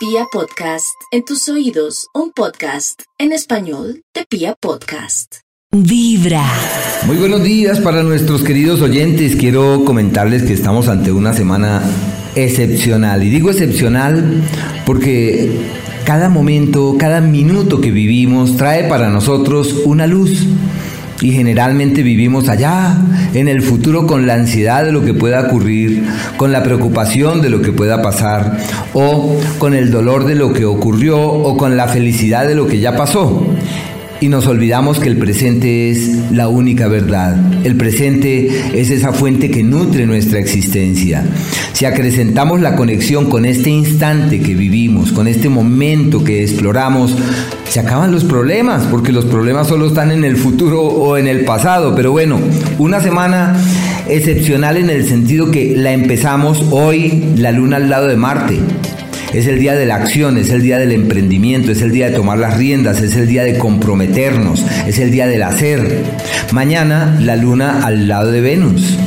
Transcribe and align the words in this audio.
Pia 0.00 0.24
Podcast, 0.32 0.96
en 1.12 1.26
tus 1.26 1.46
oídos, 1.50 2.06
un 2.14 2.32
podcast 2.32 3.02
en 3.18 3.32
español 3.32 4.00
de 4.14 4.24
Pia 4.24 4.54
Podcast. 4.58 5.40
Vibra. 5.70 6.42
Muy 7.04 7.18
buenos 7.18 7.42
días 7.42 7.80
para 7.80 8.02
nuestros 8.02 8.42
queridos 8.42 8.80
oyentes. 8.80 9.36
Quiero 9.36 9.84
comentarles 9.84 10.44
que 10.44 10.54
estamos 10.54 10.88
ante 10.88 11.12
una 11.12 11.34
semana 11.34 11.82
excepcional. 12.34 13.22
Y 13.24 13.28
digo 13.28 13.50
excepcional 13.50 14.42
porque 14.86 15.68
cada 16.06 16.30
momento, 16.30 16.96
cada 16.98 17.20
minuto 17.20 17.82
que 17.82 17.90
vivimos 17.90 18.56
trae 18.56 18.88
para 18.88 19.10
nosotros 19.10 19.82
una 19.84 20.06
luz 20.06 20.46
y 21.20 21.32
generalmente 21.32 22.02
vivimos 22.02 22.48
allá, 22.48 22.96
en 23.34 23.48
el 23.48 23.62
futuro, 23.62 24.06
con 24.06 24.26
la 24.26 24.34
ansiedad 24.34 24.84
de 24.84 24.92
lo 24.92 25.04
que 25.04 25.14
pueda 25.14 25.40
ocurrir, 25.42 26.04
con 26.36 26.52
la 26.52 26.62
preocupación 26.62 27.42
de 27.42 27.50
lo 27.50 27.62
que 27.62 27.72
pueda 27.72 28.02
pasar, 28.02 28.58
o 28.94 29.38
con 29.58 29.74
el 29.74 29.90
dolor 29.90 30.24
de 30.24 30.34
lo 30.34 30.52
que 30.52 30.64
ocurrió, 30.64 31.20
o 31.20 31.56
con 31.56 31.76
la 31.76 31.88
felicidad 31.88 32.46
de 32.46 32.54
lo 32.54 32.66
que 32.66 32.80
ya 32.80 32.96
pasó 32.96 33.46
y 34.20 34.28
nos 34.28 34.46
olvidamos 34.46 35.00
que 35.00 35.08
el 35.08 35.16
presente 35.16 35.90
es 35.90 36.30
la 36.30 36.48
única 36.48 36.88
verdad. 36.88 37.36
El 37.64 37.76
presente 37.76 38.48
es 38.74 38.90
esa 38.90 39.12
fuente 39.12 39.50
que 39.50 39.62
nutre 39.62 40.06
nuestra 40.06 40.38
existencia. 40.38 41.24
Si 41.72 41.86
acrecentamos 41.86 42.60
la 42.60 42.76
conexión 42.76 43.30
con 43.30 43.46
este 43.46 43.70
instante 43.70 44.40
que 44.40 44.54
vivimos, 44.54 45.12
con 45.12 45.26
este 45.26 45.48
momento 45.48 46.22
que 46.22 46.42
exploramos, 46.42 47.16
se 47.68 47.80
acaban 47.80 48.12
los 48.12 48.24
problemas, 48.24 48.84
porque 48.90 49.12
los 49.12 49.24
problemas 49.24 49.68
solo 49.68 49.86
están 49.86 50.10
en 50.10 50.24
el 50.24 50.36
futuro 50.36 50.82
o 50.82 51.16
en 51.16 51.26
el 51.26 51.44
pasado. 51.44 51.94
Pero 51.94 52.12
bueno, 52.12 52.38
una 52.78 53.00
semana 53.00 53.56
excepcional 54.08 54.76
en 54.76 54.90
el 54.90 55.06
sentido 55.06 55.50
que 55.50 55.74
la 55.76 55.92
empezamos 55.92 56.62
hoy, 56.70 57.24
la 57.36 57.52
luna 57.52 57.76
al 57.76 57.88
lado 57.88 58.08
de 58.08 58.16
Marte. 58.16 58.58
Es 59.32 59.46
el 59.46 59.60
día 59.60 59.74
de 59.74 59.86
la 59.86 59.94
acción, 59.94 60.38
es 60.38 60.50
el 60.50 60.62
día 60.62 60.78
del 60.78 60.90
emprendimiento, 60.90 61.70
es 61.70 61.82
el 61.82 61.92
día 61.92 62.10
de 62.10 62.16
tomar 62.16 62.38
las 62.38 62.56
riendas, 62.56 63.00
es 63.00 63.14
el 63.14 63.28
día 63.28 63.44
de 63.44 63.58
comprometernos, 63.58 64.66
es 64.86 64.98
el 64.98 65.12
día 65.12 65.28
del 65.28 65.44
hacer. 65.44 66.02
Mañana 66.52 67.16
la 67.20 67.36
luna 67.36 67.86
al 67.86 68.08
lado 68.08 68.32
de 68.32 68.40
Venus. 68.40 68.98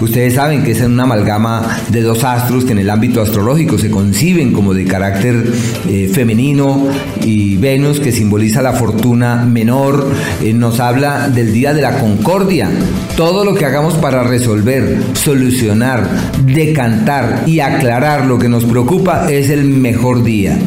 Ustedes 0.00 0.34
saben 0.34 0.62
que 0.62 0.72
es 0.72 0.80
una 0.80 1.04
amalgama 1.04 1.78
de 1.88 2.02
dos 2.02 2.24
astros 2.24 2.64
que 2.64 2.72
en 2.72 2.78
el 2.78 2.90
ámbito 2.90 3.22
astrológico 3.22 3.78
se 3.78 3.90
conciben 3.90 4.52
como 4.52 4.74
de 4.74 4.84
carácter 4.84 5.52
eh, 5.88 6.10
femenino 6.12 6.88
y 7.22 7.56
Venus 7.56 8.00
que 8.00 8.12
simboliza 8.12 8.62
la 8.62 8.72
fortuna 8.72 9.44
menor 9.44 10.06
eh, 10.42 10.52
nos 10.52 10.80
habla 10.80 11.28
del 11.28 11.52
día 11.52 11.72
de 11.72 11.82
la 11.82 11.98
concordia. 11.98 12.70
Todo 13.16 13.44
lo 13.44 13.54
que 13.54 13.64
hagamos 13.64 13.94
para 13.94 14.22
resolver, 14.24 14.98
solucionar, 15.14 16.08
decantar 16.44 17.44
y 17.46 17.60
aclarar 17.60 18.26
lo 18.26 18.38
que 18.38 18.48
nos 18.48 18.64
preocupa 18.64 19.30
es 19.30 19.50
el 19.50 19.64
mejor 19.64 20.22
día. 20.24 20.58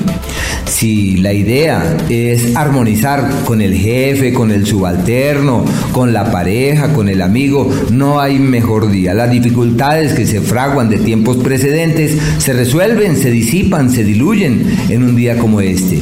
Si 0.68 1.18
la 1.18 1.34
idea 1.34 1.98
es 2.10 2.56
armonizar 2.56 3.30
con 3.46 3.62
el 3.62 3.74
jefe, 3.74 4.34
con 4.34 4.52
el 4.52 4.66
subalterno, 4.66 5.66
con 5.92 6.14
la 6.14 6.32
pareja, 6.32 6.94
con 6.94 7.10
el 7.10 7.22
amigo, 7.22 7.70
no 7.92 8.20
hay 8.20 8.38
mejor 8.38 8.92
día. 8.92 9.14
Las 9.14 9.32
dificultades 9.32 10.14
que 10.14 10.26
se 10.26 10.42
fraguan 10.42 10.90
de 10.90 11.00
tiempos 11.00 11.38
precedentes 11.38 12.18
se 12.38 12.54
resuelven, 12.54 13.16
se 13.16 13.32
disipan, 13.32 13.90
se 13.90 14.04
diluyen 14.04 14.66
en 14.90 15.04
un 15.04 15.16
día 15.16 15.38
como 15.38 15.62
este. 15.62 16.00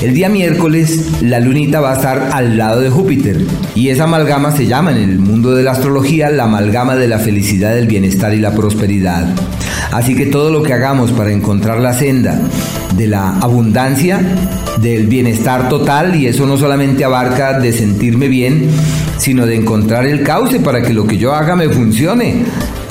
El 0.00 0.14
día 0.14 0.28
miércoles 0.28 1.22
la 1.22 1.40
lunita 1.40 1.80
va 1.80 1.92
a 1.92 1.96
estar 1.96 2.30
al 2.32 2.56
lado 2.56 2.80
de 2.80 2.88
Júpiter 2.90 3.44
y 3.74 3.88
esa 3.88 4.04
amalgama 4.04 4.52
se 4.52 4.66
llama 4.66 4.92
en 4.92 4.98
el 4.98 5.18
mundo 5.18 5.54
de 5.54 5.62
la 5.62 5.72
astrología 5.72 6.30
la 6.30 6.44
amalgama 6.44 6.96
de 6.96 7.08
la 7.08 7.18
felicidad, 7.18 7.74
del 7.74 7.88
bienestar 7.88 8.32
y 8.32 8.38
la 8.38 8.52
prosperidad. 8.52 9.28
Así 9.92 10.14
que 10.14 10.26
todo 10.26 10.50
lo 10.50 10.62
que 10.62 10.72
hagamos 10.72 11.12
para 11.12 11.32
encontrar 11.32 11.80
la 11.80 11.94
senda 11.94 12.38
de 12.94 13.06
la 13.06 13.38
abundancia, 13.38 14.20
del 14.80 15.06
bienestar 15.06 15.68
total, 15.68 16.16
y 16.16 16.26
eso 16.26 16.46
no 16.46 16.56
solamente 16.56 17.04
abarca 17.04 17.58
de 17.58 17.72
sentirme 17.72 18.28
bien, 18.28 18.68
sino 19.18 19.46
de 19.46 19.56
encontrar 19.56 20.06
el 20.06 20.22
cauce 20.22 20.60
para 20.60 20.82
que 20.82 20.92
lo 20.92 21.06
que 21.06 21.16
yo 21.16 21.34
haga 21.34 21.56
me 21.56 21.68
funcione 21.68 22.44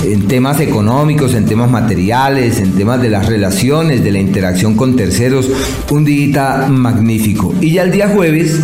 en 0.04 0.28
temas 0.28 0.60
económicos, 0.60 1.34
en 1.34 1.44
temas 1.46 1.70
materiales, 1.70 2.60
en 2.60 2.72
temas 2.72 3.00
de 3.00 3.10
las 3.10 3.26
relaciones, 3.26 4.04
de 4.04 4.12
la 4.12 4.18
interacción 4.18 4.74
con 4.74 4.96
terceros, 4.96 5.50
un 5.90 6.04
día 6.04 6.66
magnífico. 6.68 7.54
Y 7.60 7.72
ya 7.72 7.82
el 7.82 7.90
día 7.90 8.08
jueves, 8.08 8.60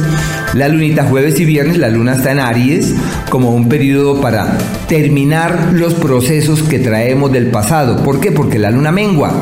la 0.54 0.69
lunita 0.69 1.04
jueves 1.04 1.38
y 1.41 1.44
viernes, 1.44 1.78
la 1.78 1.88
luna 1.88 2.15
está 2.15 2.31
en 2.32 2.38
Aries 2.38 2.94
como 3.28 3.50
un 3.50 3.69
periodo 3.69 4.20
para 4.20 4.56
terminar 4.87 5.70
los 5.72 5.94
procesos 5.94 6.62
que 6.62 6.78
traemos 6.78 7.32
del 7.32 7.48
pasado. 7.48 8.03
¿Por 8.03 8.20
qué? 8.20 8.31
Porque 8.31 8.59
la 8.59 8.70
luna 8.70 8.93
mengua. 8.93 9.32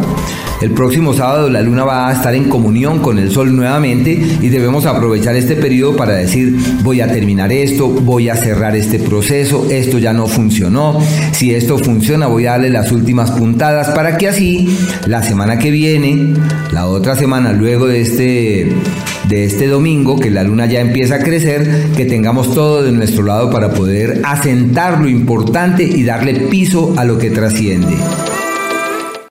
El 0.63 0.71
próximo 0.71 1.13
sábado 1.13 1.51
la 1.51 1.61
luna 1.61 1.83
va 1.83 2.09
a 2.09 2.13
estar 2.13 2.33
en 2.37 2.45
comunión 2.45 3.01
con 3.01 3.19
el 3.19 3.33
sol 3.33 3.55
nuevamente 3.55 4.13
y 4.13 4.49
debemos 4.49 4.87
aprovechar 4.87 5.35
este 5.35 5.57
periodo 5.57 5.97
para 5.97 6.15
decir 6.15 6.57
voy 6.85 7.01
a 7.01 7.09
terminar 7.09 7.51
esto, 7.53 7.89
voy 7.89 8.29
a 8.29 8.37
cerrar 8.37 8.77
este 8.77 9.01
proceso, 9.01 9.67
esto 9.69 9.99
ya 9.99 10.13
no 10.13 10.29
funcionó, 10.29 11.01
si 11.33 11.53
esto 11.53 11.79
funciona 11.79 12.29
voy 12.29 12.47
a 12.47 12.53
darle 12.53 12.71
las 12.71 12.93
últimas 12.93 13.33
puntadas 13.33 13.89
para 13.89 14.17
que 14.17 14.29
así 14.29 14.79
la 15.07 15.25
semana 15.25 15.59
que 15.59 15.73
viene, 15.73 16.35
la 16.71 16.87
otra 16.87 17.17
semana 17.17 17.53
luego 17.53 17.89
de 17.89 18.01
este 18.01 18.73
de 19.29 19.45
este 19.45 19.67
domingo, 19.67 20.21
que 20.21 20.31
la 20.31 20.45
luna 20.45 20.67
ya 20.67 20.81
empieza 20.81 21.17
a 21.17 21.19
crecer, 21.25 21.87
que 21.97 22.05
tengamos 22.05 22.55
todo 22.55 22.85
de 22.85 22.93
nuestro 22.93 23.25
lado 23.25 23.51
para 23.51 23.73
poder 23.73 24.21
asentar 24.25 25.01
lo 25.01 25.09
importante 25.09 25.83
y 25.83 26.05
darle 26.05 26.35
piso 26.35 26.95
a 26.97 27.05
lo 27.05 27.19
que 27.19 27.31
trasciende. 27.31 27.97